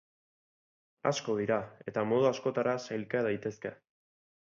[1.09, 1.59] Asko dira,
[1.93, 3.79] eta modu askotara sailka daitezke.